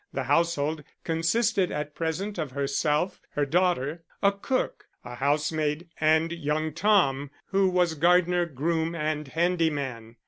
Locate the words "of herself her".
2.39-3.45